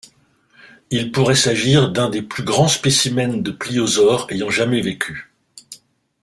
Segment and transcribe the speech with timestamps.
[0.89, 5.31] Il pourrait s'agir d'un des plus grands spécimens de pliosaures ayant jamais vécu.